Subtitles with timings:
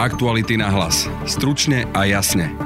[0.00, 1.12] Aktuality na hlas.
[1.28, 2.56] Stručne a jasne.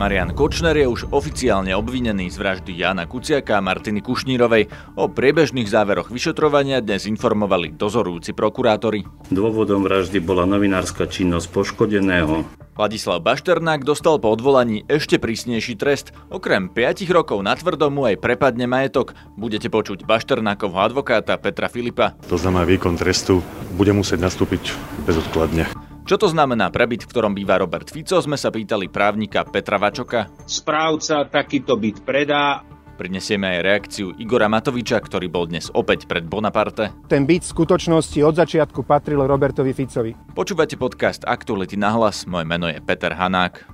[0.00, 4.72] Marian Kočner je už oficiálne obvinený z vraždy Jana Kuciaka a Martiny Kušnírovej.
[4.96, 9.04] O priebežných záveroch vyšetrovania dnes informovali dozorujúci prokurátori.
[9.28, 12.48] Dôvodom vraždy bola novinárska činnosť poškodeného.
[12.72, 16.16] Vladislav Bašternák dostal po odvolaní ešte prísnejší trest.
[16.32, 19.12] Okrem 5 rokov na tvrdomu aj prepadne majetok.
[19.36, 22.16] Budete počuť Bašternákovho advokáta Petra Filipa.
[22.32, 23.44] To znamená výkon trestu
[23.76, 24.72] bude musieť nastúpiť
[25.04, 25.91] bezodkladne.
[26.12, 29.80] Čo to znamená pre byt, v ktorom býva Robert Fico, sme sa pýtali právnika Petra
[29.80, 30.28] Vačoka.
[30.44, 32.60] Správca takýto byt predá.
[33.00, 36.92] Prinesieme aj reakciu Igora Matoviča, ktorý bol dnes opäť pred Bonaparte.
[37.08, 40.12] Ten byt v skutočnosti od začiatku patril Robertovi Ficovi.
[40.36, 43.64] Počúvate podcast Aktuality na hlas, moje meno je Peter Hanák.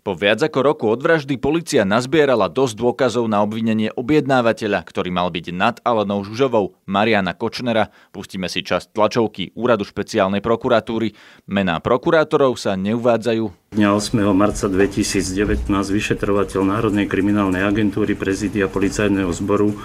[0.00, 5.28] Po viac ako roku od vraždy policia nazbierala dosť dôkazov na obvinenie objednávateľa, ktorý mal
[5.28, 7.92] byť nad Alenou Žužovou, Mariana Kočnera.
[8.08, 11.12] Pustíme si časť tlačovky Úradu špeciálnej prokuratúry.
[11.52, 13.76] Mená prokurátorov sa neuvádzajú.
[13.76, 14.24] Dňa 8.
[14.32, 19.76] marca 2019 vyšetrovateľ Národnej kriminálnej agentúry prezidia policajného zboru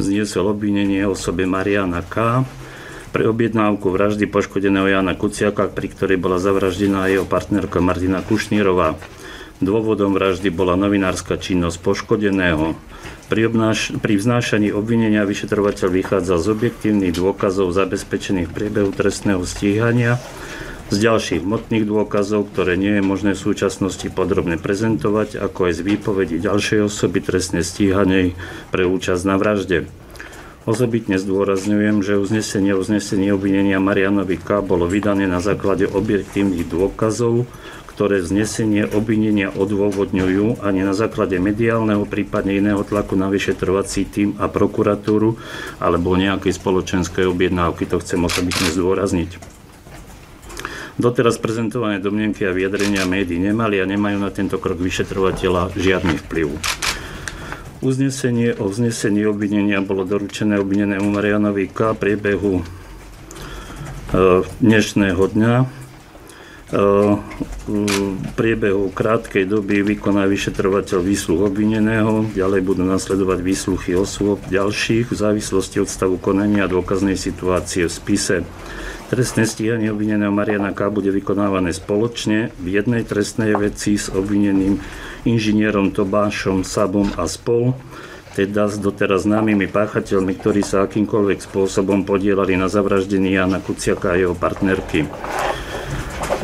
[0.00, 2.40] zniesol obvinenie osobe Mariana K
[3.12, 8.96] pre objednávku vraždy poškodeného Jana Kuciaka, pri ktorej bola zavraždená jeho partnerka Martina Kušnírová.
[9.58, 12.78] Dôvodom vraždy bola novinárska činnosť poškodeného.
[13.26, 20.22] Pri, obnáš- pri vznášaní obvinenia vyšetrovateľ vychádza z objektívnych dôkazov zabezpečených v priebehu trestného stíhania,
[20.88, 25.80] z ďalších hmotných dôkazov, ktoré nie je možné v súčasnosti podrobne prezentovať, ako aj z
[25.84, 28.32] výpovedí ďalšej osoby trestne stíhanej
[28.72, 29.90] pre účasť na vražde.
[30.68, 34.60] Osobitne zdôrazňujem, že uznesenie uznesenie obvinenia Marianovi K.
[34.60, 37.48] bolo vydané na základe objektívnych dôkazov,
[37.98, 44.38] ktoré znesenie obvinenia odôvodňujú a nie na základe mediálneho, prípadne iného tlaku na vyšetrovací tým
[44.38, 45.34] a prokuratúru
[45.82, 47.90] alebo nejakej spoločenskej objednávky.
[47.90, 49.42] To chcem osobitne zdôrazniť.
[50.94, 56.54] Doteraz prezentované domnenky a vyjadrenia médií nemali a nemajú na tento krok vyšetrovateľa žiadny vplyv.
[57.82, 61.98] Uznesenie o vznesení obvinenia bolo doručené obvinenému Marianovi K.
[61.98, 62.64] priebehu e,
[64.62, 65.54] dnešného dňa
[66.68, 67.16] v
[68.36, 75.80] priebehu krátkej doby vykoná vyšetrovateľ výsluh obvineného, ďalej budú nasledovať výsluchy osôb ďalších v závislosti
[75.80, 78.36] od stavu konania a dôkaznej situácie v spise.
[79.08, 80.92] Trestné stíhanie obvineného Mariana K.
[80.92, 84.76] bude vykonávané spoločne v jednej trestnej veci s obvineným
[85.24, 87.72] inžinierom Tobášom Sabom a spol,
[88.36, 94.20] teda s doteraz známymi páchateľmi, ktorí sa akýmkoľvek spôsobom podielali na zavraždení Jana Kuciaka a
[94.20, 95.08] jeho partnerky.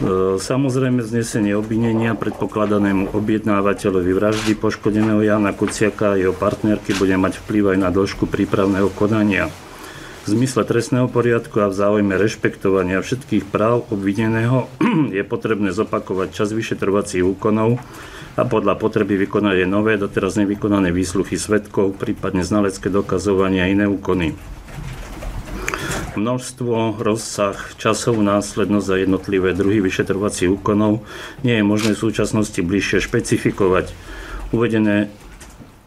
[0.04, 7.40] E, samozrejme znesenie obvinenia predpokladanému objednávateľovi vraždy poškodeného Jana Kuciaka a jeho partnerky bude mať
[7.40, 9.48] vplyv aj na dĺžku prípravného konania.
[10.28, 14.68] V zmysle trestného poriadku a v záujme rešpektovania všetkých práv obvineného
[15.16, 17.80] je potrebné zopakovať čas vyšetrovacích úkonov
[18.36, 24.36] a podľa potreby vykonať nové, doteraz nevykonané výsluchy svetkov, prípadne znalecké dokazovanie a iné úkony
[26.16, 31.02] množstvo, rozsah, časovú následnosť a jednotlivé druhy vyšetrovacích úkonov
[31.42, 33.90] nie je možné v súčasnosti bližšie špecifikovať.
[34.54, 35.10] Uvedené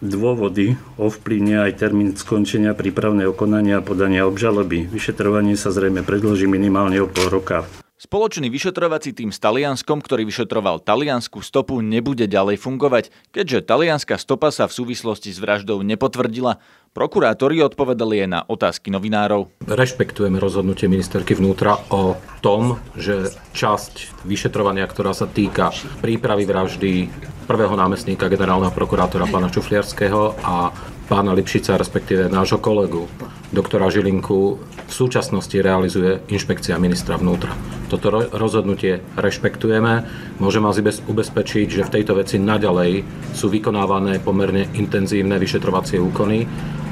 [0.04, 4.86] dôvody ovplyvnia aj termín skončenia prípravného konania a podania obžaloby.
[4.92, 7.66] Vyšetrovanie sa zrejme predloží minimálne o pol roka.
[8.08, 14.48] Spoločný vyšetrovací tým s Talianskom, ktorý vyšetroval taliansku stopu, nebude ďalej fungovať, keďže talianská stopa
[14.48, 16.56] sa v súvislosti s vraždou nepotvrdila.
[16.96, 19.52] Prokurátori odpovedali aj na otázky novinárov.
[19.68, 27.12] Rešpektujeme rozhodnutie ministerky vnútra o tom, že časť vyšetrovania, ktorá sa týka prípravy vraždy
[27.44, 30.72] prvého námestníka generálneho prokurátora pána Čufliarského a
[31.12, 33.12] pána Lipšica, respektíve nášho kolegu,
[33.52, 37.52] doktora Žilinku, v súčasnosti realizuje inšpekcia ministra vnútra.
[37.88, 40.04] Toto rozhodnutie rešpektujeme.
[40.44, 46.44] Môžem vás ubezpečiť, že v tejto veci naďalej sú vykonávané pomerne intenzívne vyšetrovacie úkony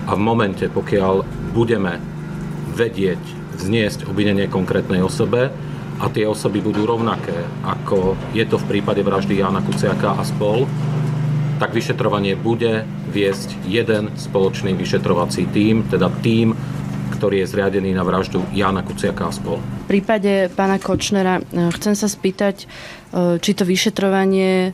[0.07, 1.99] a v momente, pokiaľ budeme
[2.79, 3.19] vedieť
[3.59, 5.51] zniesť obvinenie konkrétnej osobe,
[5.95, 10.67] a tie osoby budú rovnaké, ako je to v prípade vraždy Jana Kuciaka a spol,
[11.55, 12.83] tak vyšetrovanie bude
[13.15, 16.51] viesť jeden spoločný vyšetrovací tím, teda tím,
[17.25, 19.57] ktorý je zriadený na vraždu Jana Kuciaka a spol.
[19.57, 22.69] V prípade pána Kočnera e, chcem sa spýtať,
[23.09, 24.71] e, či to vyšetrovanie e,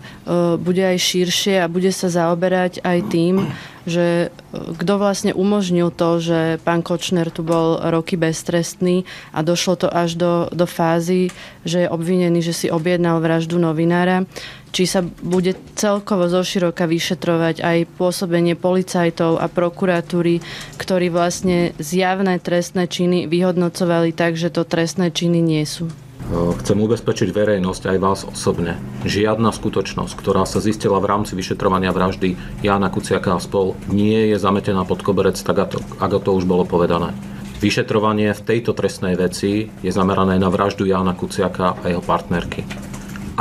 [0.60, 3.48] bude aj širšie a bude sa zaoberať aj tým,
[3.86, 9.88] že kto vlastne umožnil to, že pán Kočner tu bol roky beztrestný a došlo to
[9.90, 11.34] až do, do fázy,
[11.66, 14.26] že je obvinený, že si objednal vraždu novinára
[14.72, 20.40] či sa bude celkovo zoširoka vyšetrovať aj pôsobenie policajtov a prokuratúry,
[20.80, 25.92] ktorí vlastne zjavné trestné činy vyhodnocovali tak, že to trestné činy nie sú.
[26.30, 28.78] Chcem ubezpečiť verejnosť aj vás osobne.
[29.04, 34.38] Žiadna skutočnosť, ktorá sa zistila v rámci vyšetrovania vraždy Jána Kuciaka a spol, nie je
[34.38, 37.12] zametená pod koberec, tak ako to už bolo povedané.
[37.60, 42.92] Vyšetrovanie v tejto trestnej veci je zamerané na vraždu Jána Kuciaka a jeho partnerky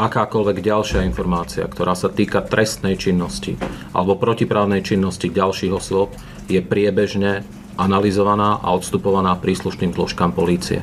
[0.00, 3.60] akákoľvek ďalšia informácia, ktorá sa týka trestnej činnosti
[3.92, 6.14] alebo protiprávnej činnosti ďalších osôb,
[6.48, 7.44] je priebežne
[7.76, 10.80] analyzovaná a odstupovaná príslušným zložkám polície.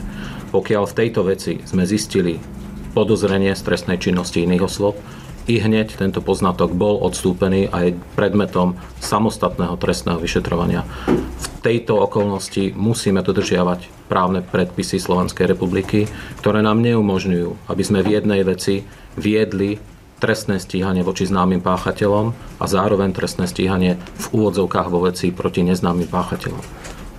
[0.58, 2.42] Pokiaľ v tejto veci sme zistili
[2.98, 4.98] podozrenie z trestnej činnosti iných osôb,
[5.46, 10.82] i hneď tento poznatok bol odstúpený a je predmetom samostatného trestného vyšetrovania.
[11.14, 16.10] V tejto okolnosti musíme dodržiavať právne predpisy Slovenskej republiky,
[16.42, 18.82] ktoré nám neumožňujú, aby sme v jednej veci
[19.14, 19.78] viedli
[20.18, 26.10] trestné stíhanie voči známym páchateľom a zároveň trestné stíhanie v úvodzovkách vo veci proti neznámym
[26.10, 26.66] páchateľom.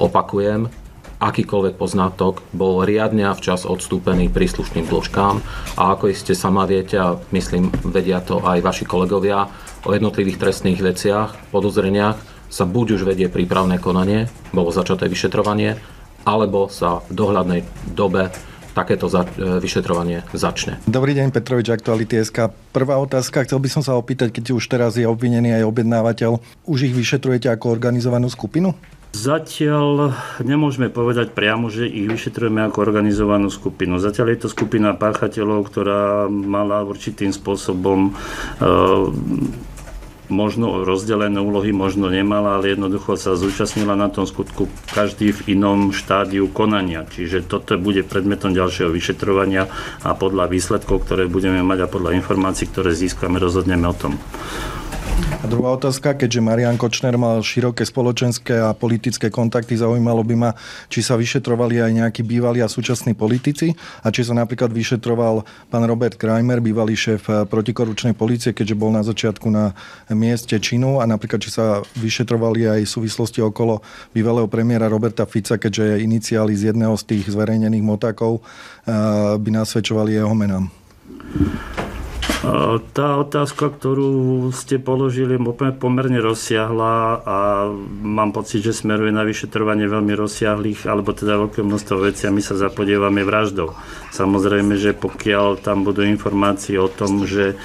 [0.02, 0.87] Opakujem,
[1.18, 5.36] akýkoľvek poznatok bol riadne a včas odstúpený príslušným dĺžkám
[5.78, 9.50] a ako iste sama viete a myslím vedia to aj vaši kolegovia
[9.86, 12.18] o jednotlivých trestných veciach, podozreniach
[12.48, 14.26] sa buď už vedie prípravné konanie,
[14.56, 15.76] bolo začaté vyšetrovanie,
[16.24, 17.60] alebo sa v dohľadnej
[17.92, 18.32] dobe
[18.72, 20.78] takéto za, e, vyšetrovanie začne.
[20.86, 22.54] Dobrý deň, Petrovič, Aktuality SK.
[22.70, 26.78] Prvá otázka, chcel by som sa opýtať, keď už teraz je obvinený aj objednávateľ, už
[26.86, 28.78] ich vyšetrujete ako organizovanú skupinu?
[29.08, 30.12] Zatiaľ
[30.44, 33.96] nemôžeme povedať priamo, že ich vyšetrujeme ako organizovanú skupinu.
[33.96, 38.68] Zatiaľ je to skupina páchateľov, ktorá mala určitým spôsobom e,
[40.28, 45.90] možno rozdelené úlohy, možno nemala, ale jednoducho sa zúčastnila na tom skutku každý v inom
[45.90, 47.08] štádiu konania.
[47.08, 49.72] Čiže toto bude predmetom ďalšieho vyšetrovania
[50.04, 54.20] a podľa výsledkov, ktoré budeme mať a podľa informácií, ktoré získame, rozhodneme o tom.
[55.38, 60.50] A druhá otázka, keďže Marian Kočner mal široké spoločenské a politické kontakty, zaujímalo by ma,
[60.90, 63.70] či sa vyšetrovali aj nejakí bývalí a súčasní politici
[64.02, 69.06] a či sa napríklad vyšetroval pán Robert Kramer, bývalý šéf protikorupčnej policie, keďže bol na
[69.06, 69.78] začiatku na
[70.10, 73.78] mieste činu a napríklad či sa vyšetrovali aj v súvislosti okolo
[74.10, 80.18] bývalého premiéra Roberta Fica, keďže iniciály z jedného z tých zverejnených motákov eh, by nasvedčovali
[80.18, 80.77] jeho menám.
[82.38, 86.94] Tá otázka, ktorú ste položili, je pomerne rozsiahla
[87.26, 87.36] a
[87.98, 92.38] mám pocit, že smeruje na vyšetrovanie veľmi rozsiahlých, alebo teda veľké množstvo vecí a my
[92.38, 93.74] sa zapodievame vraždou.
[94.14, 97.56] Samozrejme, že pokiaľ tam budú informácie o tom, že e,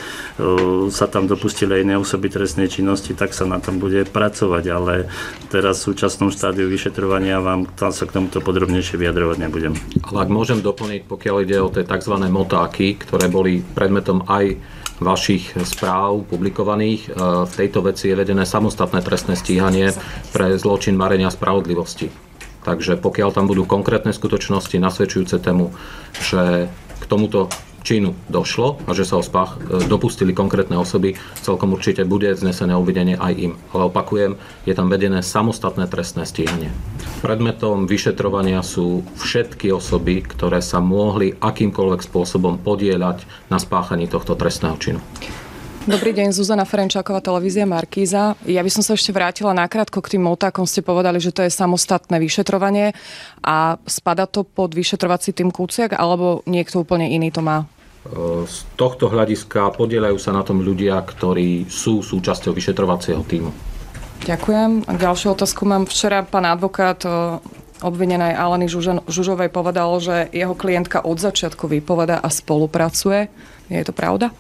[0.90, 5.06] sa tam dopustili aj iné osoby trestnej činnosti, tak sa na tom bude pracovať, ale
[5.54, 9.74] teraz v súčasnom štádiu vyšetrovania vám tam sa k tomuto podrobnejšie vyjadrovať nebudem.
[10.02, 12.16] Ale ak môžem doplniť, pokiaľ ide o tie tzv.
[12.26, 17.02] motáky, ktoré boli predmetom aj vašich správ publikovaných.
[17.08, 17.10] E,
[17.46, 19.94] v tejto veci je vedené samostatné trestné stíhanie
[20.36, 22.12] pre zločin marenia spravodlivosti.
[22.64, 25.76] Takže pokiaľ tam budú konkrétne skutočnosti nasvedčujúce tému,
[26.24, 27.52] že k tomuto
[27.84, 32.74] činu došlo a že sa o spách e, dopustili konkrétne osoby, celkom určite bude vznesené
[32.74, 33.54] obvinenie aj im.
[33.76, 36.72] Ale opakujem, je tam vedené samostatné trestné stíhanie.
[37.20, 44.80] Predmetom vyšetrovania sú všetky osoby, ktoré sa mohli akýmkoľvek spôsobom podieľať na spáchaní tohto trestného
[44.80, 45.00] činu.
[45.84, 48.40] Dobrý deň, Zuzana Ferenčáková, televízia Markíza.
[48.48, 50.64] Ja by som sa ešte vrátila nakrátko k tým motákom.
[50.64, 52.96] Ste povedali, že to je samostatné vyšetrovanie
[53.44, 57.68] a spada to pod vyšetrovací tým Kuciak, alebo niekto úplne iný to má?
[58.48, 63.52] Z tohto hľadiska podielajú sa na tom ľudia, ktorí sú súčasťou vyšetrovacieho týmu.
[64.24, 64.88] Ďakujem.
[64.88, 65.84] A ďalšiu otázku mám.
[65.84, 67.04] Včera pán advokát
[67.84, 68.72] obvinenej Aleny
[69.12, 73.28] Žužovej povedal, že jeho klientka od začiatku vypoveda a spolupracuje.
[73.68, 74.32] Je to pravda?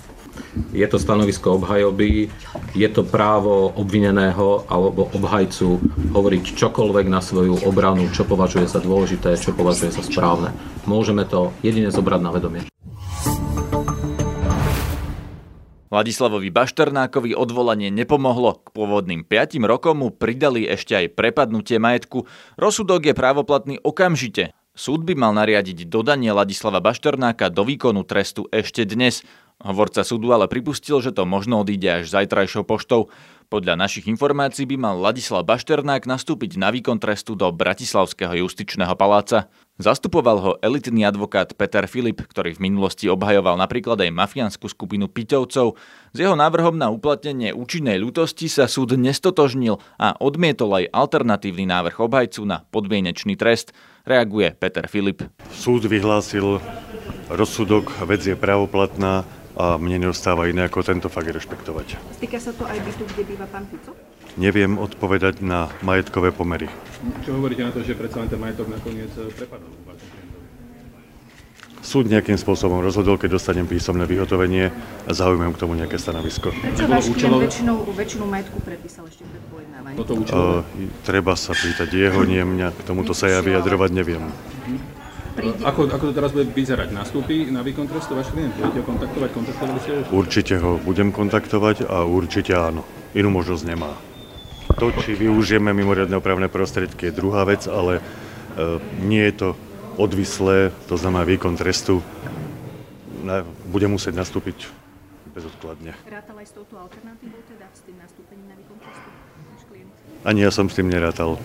[0.73, 2.29] Je to stanovisko obhajoby,
[2.73, 5.77] je to právo obvineného alebo obhajcu
[6.13, 10.53] hovoriť čokoľvek na svoju obranu, čo považuje za dôležité, čo považuje za správne.
[10.89, 12.63] Môžeme to jedine zobrať na vedomie.
[15.93, 18.65] Vladislavovi Bašternákovi odvolanie nepomohlo.
[18.65, 22.25] K pôvodným 5 rokom mu pridali ešte aj prepadnutie majetku.
[22.57, 24.57] Rozsudok je právoplatný okamžite.
[24.73, 29.21] Súd by mal nariadiť dodanie Ladislava Bašternáka do výkonu trestu ešte dnes.
[29.61, 33.13] Hovorca súdu ale pripustil, že to možno odíde až zajtrajšou poštou.
[33.53, 39.45] Podľa našich informácií by mal Ladislav Bašternák nastúpiť na výkon trestu do Bratislavského justičného paláca.
[39.77, 45.77] Zastupoval ho elitný advokát Peter Filip, ktorý v minulosti obhajoval napríklad aj mafiánsku skupinu Piťovcov.
[46.13, 52.01] S jeho návrhom na uplatnenie účinnej ľutosti sa súd nestotožnil a odmietol aj alternatívny návrh
[52.01, 53.69] obhajcu na podmienečný trest.
[54.05, 55.29] Reaguje Peter Filip.
[55.53, 56.57] Súd vyhlásil
[57.29, 61.97] rozsudok, vec je pravoplatná a mne neostáva iné ako tento fakt rešpektovať.
[62.17, 63.93] Týka sa to aj bytu, kde býva pán Fico?
[64.33, 66.65] Neviem odpovedať na majetkové pomery.
[67.21, 69.69] Čo hovoríte na to, že predsa len ten majetok nakoniec eh, prepadol
[71.83, 74.71] Súd nejakým spôsobom rozhodol, keď dostanem písomné vyhotovenie
[75.03, 76.55] a zaujímam k tomu nejaké stanovisko.
[76.55, 77.43] Prečo váš účelo...
[77.43, 79.99] väčšinu, väčšinu majetku predpísal ešte pred pojednávaním?
[80.31, 80.63] Uh,
[81.03, 82.71] treba sa pýtať jeho, nie mňa.
[82.71, 84.23] K tomuto sa ja vyjadrovať neviem.
[85.33, 85.65] Príde.
[85.65, 86.93] Ako, ako to teraz bude vyzerať?
[86.93, 88.53] Nastúpi na výkon trestu váš klient?
[88.53, 89.29] Budete ho kontaktovať?
[89.33, 90.05] Kontaktovali ste už?
[90.13, 92.85] Určite ho budem kontaktovať a určite áno.
[93.17, 93.97] Inú možnosť nemá.
[94.77, 98.01] To, či využijeme mimoriadne opravné prostriedky, je druhá vec, ale e,
[99.01, 99.49] nie je to
[99.97, 102.01] odvislé, to znamená výkon trestu,
[103.21, 104.69] na, bude musieť nastúpiť
[105.33, 105.97] bezodkladne.
[106.09, 109.09] Rátal aj s touto alternatívou, teda s tým nastúpením na výkon trestu?
[110.23, 111.41] Ani ja som s tým nerátal.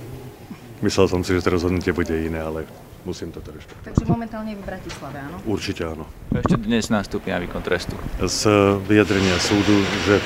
[0.85, 2.69] Myslel som si, že to rozhodnutie bude iné, ale
[3.09, 3.85] musím toto rešpektovať.
[3.89, 5.37] Takže momentálne v Bratislave, áno?
[5.49, 6.05] Určite áno.
[6.29, 7.97] Ešte dnes nastúpi na výkon trestu.
[8.21, 8.45] Z
[8.85, 10.21] vyjadrenia súdu, že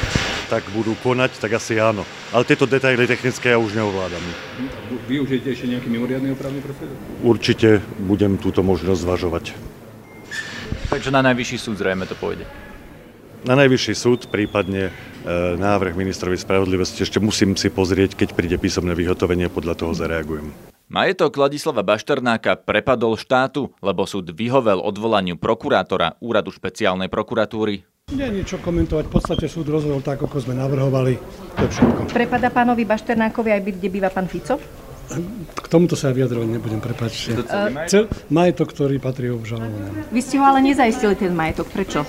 [0.50, 2.02] tak budú konať, tak asi áno.
[2.34, 4.20] Ale tieto detaily technické ja už neovládam.
[5.06, 6.98] Využijete ešte nejaký mimoriadný opravný prostriedok?
[7.22, 9.44] Určite budem túto možnosť zvažovať.
[10.90, 12.44] Takže na najvyšší súd zrejme to pôjde.
[13.42, 14.92] Na najvyšší súd, prípadne e,
[15.58, 20.71] návrh ministrovi spravodlivosti ešte musím si pozrieť, keď príde písomné vyhotovenie, podľa toho zareagujem.
[20.92, 27.88] Majetok Ladislava Bašternáka prepadol štátu, lebo súd vyhovel odvolaniu prokurátora Úradu špeciálnej prokuratúry.
[28.12, 31.16] Nie niečo komentovať, v podstate súd rozhodol tak, ako sme navrhovali.
[31.56, 32.00] To je všetko.
[32.12, 34.60] Prepada pánovi Bašternákovi aj byt, kde býva pán Fico?
[35.52, 37.36] K tomuto sa vyjadrovať nebudem, prepáčte.
[37.36, 40.08] Uh, Cel, majetok, ktorý patrí obžalovanému.
[40.08, 42.06] Vy ste ho ale nezaistili ten majetok, prečo?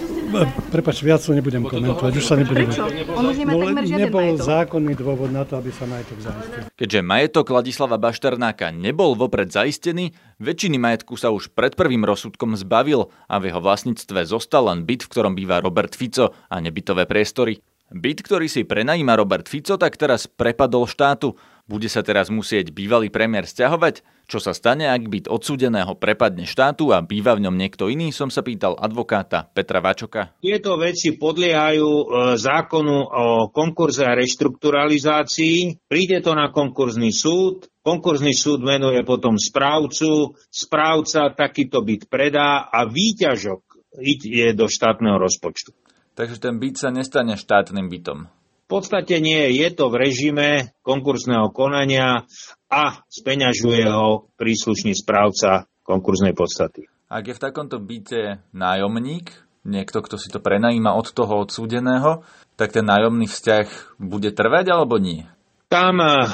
[0.74, 2.66] Prepač, viac to nebudem komentovať, už sa nebudem.
[2.66, 2.90] Prečo?
[3.14, 4.48] On už nemá no, takmer žiaden nebol majetok.
[4.48, 6.62] zákonný dôvod na to, aby sa majetok zaistil.
[6.74, 13.14] Keďže majetok Ladislava Bašternáka nebol vopred zaistený, väčšiny majetku sa už pred prvým rozsudkom zbavil
[13.30, 17.62] a v jeho vlastníctve zostal len byt, v ktorom býva Robert Fico a nebytové priestory.
[17.94, 21.38] Byt, ktorý si prenajíma Robert Fico, tak teraz prepadol štátu.
[21.70, 24.02] Bude sa teraz musieť bývalý premiér stiahovať?
[24.26, 28.34] Čo sa stane, ak byt odsúdeného prepadne štátu a býva v ňom niekto iný, som
[28.34, 30.34] sa pýtal advokáta Petra Vačoka.
[30.42, 32.06] Tieto veci podliehajú e,
[32.42, 35.86] zákonu o konkurze a reštrukturalizácii.
[35.86, 42.90] Príde to na konkurzný súd, konkurzný súd menuje potom správcu, správca takýto byt predá a
[42.90, 43.62] výťažok
[44.02, 45.83] ide do štátneho rozpočtu.
[46.14, 48.30] Takže ten byt sa nestane štátnym bytom.
[48.64, 50.50] V podstate nie, je to v režime
[50.86, 52.26] konkursného konania
[52.72, 56.88] a speňažuje ho príslušný správca konkursnej podstaty.
[57.12, 59.30] Ak je v takomto byte nájomník,
[59.68, 62.26] niekto, kto si to prenajíma od toho odsúdeného,
[62.58, 65.28] tak ten nájomný vzťah bude trvať alebo nie?
[65.70, 66.26] Tam eh,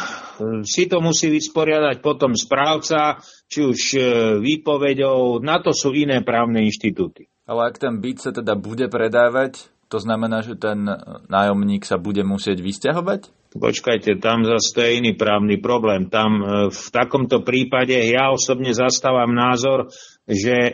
[0.67, 4.03] si to musí vysporiadať potom správca, či už eh,
[4.39, 7.27] výpovedou, na to sú iné právne inštitúty.
[7.49, 10.85] Ale ak ten byt sa teda bude predávať, to znamená, že ten
[11.33, 13.33] nájomník sa bude musieť vysťahovať?
[13.49, 16.05] Počkajte, tam zase to je iný právny problém.
[16.13, 19.89] Tam e, v takomto prípade ja osobne zastávam názor,
[20.29, 20.71] že e,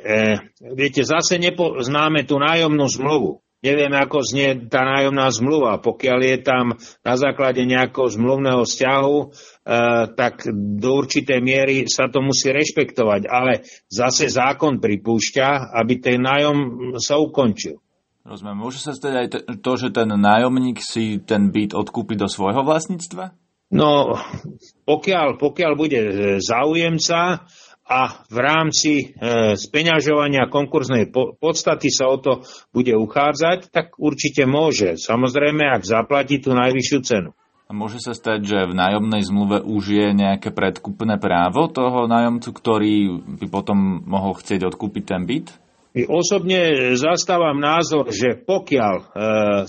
[0.75, 3.39] viete, zase nepoznáme tú nájomnú zmluvu.
[3.65, 5.81] Nevieme, ako znie tá nájomná zmluva.
[5.81, 6.65] Pokiaľ je tam
[7.01, 9.25] na základe nejakého zmluvného vzťahu, e,
[10.13, 13.25] tak do určitej miery sa to musí rešpektovať.
[13.25, 16.57] Ale zase zákon pripúšťa, aby ten nájom
[17.01, 17.81] sa ukončil.
[18.21, 18.57] Rozumiem.
[18.57, 19.27] Môže sa stať aj
[19.61, 23.33] to, že ten nájomník si ten byt odkúpi do svojho vlastníctva?
[23.73, 24.13] No,
[24.85, 27.49] pokiaľ, pokiaľ bude e, záujemca
[27.85, 29.05] a v rámci e,
[29.53, 32.41] speňažovania konkurznej po, podstaty sa o to
[32.73, 34.97] bude uchádzať, tak určite môže.
[34.97, 37.31] Samozrejme, ak zaplatí tú najvyššiu cenu.
[37.65, 42.49] A môže sa stať, že v nájomnej zmluve už je nejaké predkupné právo toho nájomcu,
[42.53, 42.97] ktorý
[43.41, 45.47] by potom mohol chcieť odkúpiť ten byt?
[46.09, 49.05] Osobne zastávam názor, že pokiaľ e,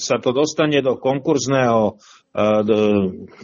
[0.00, 1.92] sa to dostane do konkurzného e,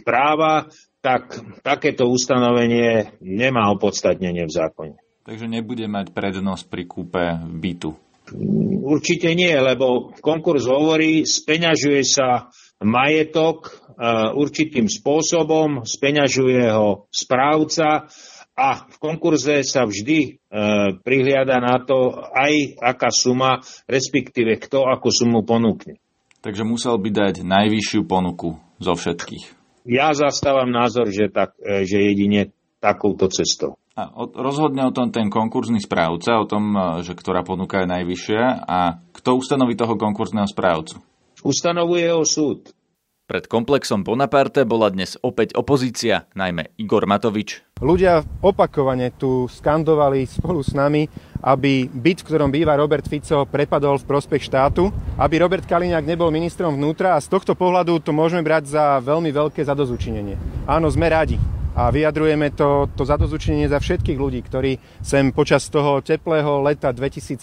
[0.03, 0.67] práva,
[1.03, 1.35] tak
[1.67, 4.95] takéto ustanovenie nemá opodstatnenie v zákone.
[5.27, 7.23] Takže nebude mať prednosť pri kúpe
[7.59, 7.91] bytu.
[8.83, 12.47] Určite nie, lebo konkurs hovorí, speňažuje sa
[12.79, 13.71] majetok e,
[14.31, 18.07] určitým spôsobom, speňažuje ho správca
[18.55, 20.29] a v konkurze sa vždy e,
[21.03, 23.59] prihliada na to, aj aká suma,
[23.91, 25.99] respektíve kto akú sumu ponúkne.
[26.43, 29.62] Takže musel by dať najvyššiu ponuku zo všetkých.
[29.83, 33.79] Ja zastávam názor, že, tak, e, že jedine takouto cestou.
[33.93, 38.43] A rozhodne o tom ten konkurzný správca, o tom, e, že ktorá ponuka je najvyššia
[38.63, 41.03] a kto ustanoví toho konkurzného správcu?
[41.43, 42.71] Ustanovuje ho súd.
[43.23, 47.63] Pred komplexom Bonaparte bola dnes opäť opozícia, najmä Igor Matovič.
[47.79, 51.07] Ľudia opakovane tu skandovali spolu s nami,
[51.39, 56.35] aby byt, v ktorom býva Robert Fico, prepadol v prospech štátu, aby Robert Kaliňák nebol
[56.35, 60.35] ministrom vnútra a z tohto pohľadu to môžeme brať za veľmi veľké zadozučinenie.
[60.67, 61.39] Áno, sme radi,
[61.73, 67.41] a vyjadrujeme to, to zadozučenie za všetkých ľudí, ktorí sem počas toho teplého leta 2017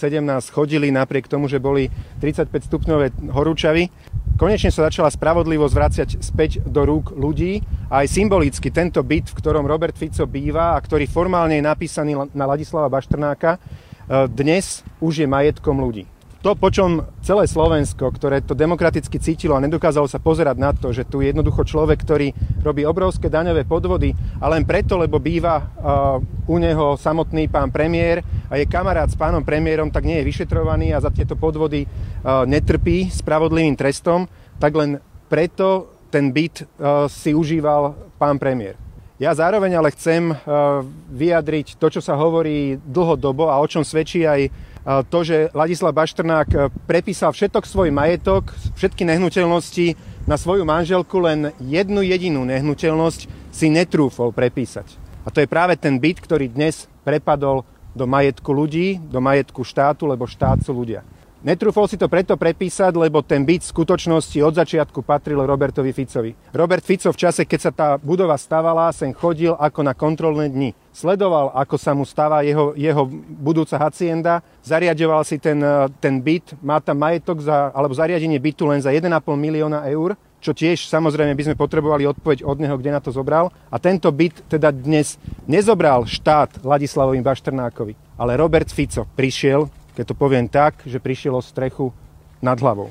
[0.54, 1.90] chodili napriek tomu, že boli
[2.22, 3.90] 35 stupňové horúčavy.
[4.38, 7.60] Konečne sa začala spravodlivosť vrácať späť do rúk ľudí.
[7.90, 12.48] Aj symbolicky tento byt, v ktorom Robert Fico býva a ktorý formálne je napísaný na
[12.48, 13.58] Ladislava Baštrnáka, e,
[14.30, 19.64] dnes už je majetkom ľudí to, po čom celé Slovensko, ktoré to demokraticky cítilo a
[19.64, 22.32] nedokázalo sa pozerať na to, že tu je jednoducho človek, ktorý
[22.64, 26.16] robí obrovské daňové podvody a len preto, lebo býva uh,
[26.48, 30.96] u neho samotný pán premiér a je kamarát s pánom premiérom, tak nie je vyšetrovaný
[30.96, 34.24] a za tieto podvody uh, netrpí spravodlivým trestom,
[34.56, 34.96] tak len
[35.28, 38.80] preto ten byt uh, si užíval pán premiér.
[39.20, 40.32] Ja zároveň ale chcem
[41.12, 44.48] vyjadriť to, čo sa hovorí dlhodobo a o čom svedčí aj
[44.84, 46.58] to, že Ladislav Baštrnák e,
[46.88, 49.92] prepísal všetok svoj majetok, všetky nehnuteľnosti
[50.24, 54.88] na svoju manželku, len jednu jedinú nehnuteľnosť si netrúfol prepísať.
[55.24, 60.08] A to je práve ten byt, ktorý dnes prepadol do majetku ľudí, do majetku štátu,
[60.08, 61.04] lebo štát sú ľudia.
[61.40, 66.36] Netrúfol si to preto prepísať, lebo ten byt v skutočnosti od začiatku patril Robertovi Ficovi.
[66.52, 70.76] Robert Fico v čase, keď sa tá budova stavala, sem chodil ako na kontrolné dni.
[70.92, 73.08] Sledoval, ako sa mu stáva jeho, jeho
[73.40, 75.56] budúca hacienda, zariadoval si ten,
[75.96, 80.52] ten byt, má tam majetok za, alebo zariadenie bytu len za 1,5 milióna eur, čo
[80.52, 83.48] tiež samozrejme by sme potrebovali odpoveď od neho, kde na to zobral.
[83.72, 85.16] A tento byt teda dnes
[85.48, 91.44] nezobral štát Ladislavovi Baštrnákovi, ale Robert Fico prišiel keď to poviem tak, že prišiel o
[91.44, 91.92] strechu
[92.40, 92.88] nad hlavou.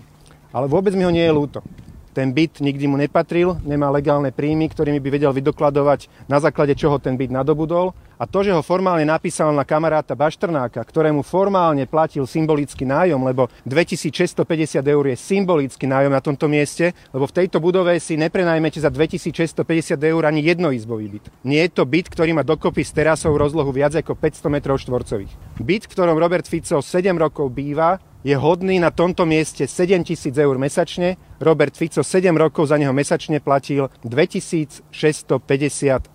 [0.53, 1.65] Ale vôbec mi ho nie je ľúto.
[2.13, 6.97] Ten byt nikdy mu nepatril, nemá legálne príjmy, ktorými by vedel vydokladovať, na základe čoho
[6.97, 7.93] ten byt nadobudol.
[8.19, 13.47] A to, že ho formálne napísal na kamaráta Baštrnáka, ktorému formálne platil symbolický nájom, lebo
[13.63, 18.91] 2650 eur je symbolický nájom na tomto mieste, lebo v tejto budove si neprenajmete za
[18.91, 21.25] 2650 eur ani jednoizbový byt.
[21.47, 25.33] Nie je to byt, ktorý má dokopy s terasou rozlohu viac ako 500 m štvorcových.
[25.63, 30.35] Byt, v ktorom Robert Fico 7 rokov býva, je hodný na tomto mieste 7 tisíc
[30.35, 31.15] eur mesačne.
[31.39, 34.91] Robert Fico 7 rokov za neho mesačne platil 2650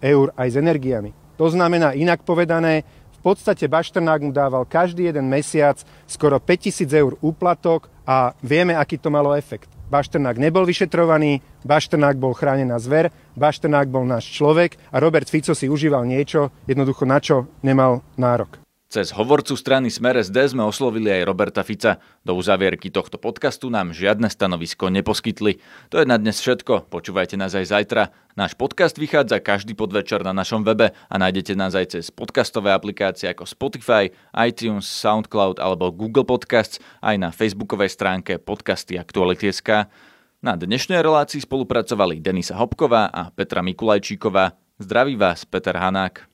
[0.05, 1.11] eur aj s energiami.
[1.41, 2.85] To znamená, inak povedané,
[3.19, 9.01] v podstate Bašternák mu dával každý jeden mesiac skoro 5000 eur úplatok a vieme, aký
[9.01, 9.73] to malo efekt.
[9.89, 15.69] Bašternák nebol vyšetrovaný, Bašternák bol chránená zver, Bašternák bol náš človek a Robert Fico si
[15.69, 18.64] užíval niečo, jednoducho na čo nemal nárok.
[18.95, 21.99] Cez hovorcu strany Smer SD sme oslovili aj Roberta Fica.
[22.23, 25.59] Do uzavierky tohto podcastu nám žiadne stanovisko neposkytli.
[25.91, 26.95] To je na dnes všetko.
[26.95, 28.15] Počúvajte nás aj zajtra.
[28.39, 33.27] Náš podcast vychádza každý podvečer na našom webe a nájdete nás aj cez podcastové aplikácie
[33.27, 39.91] ako Spotify, iTunes, SoundCloud alebo Google Podcasts aj na facebookovej stránke podcasty Aktuality.sk.
[40.39, 44.55] Na dnešnej relácii spolupracovali Denisa Hopková a Petra Mikulajčíková.
[44.79, 46.34] Zdraví vás, Peter Hanák.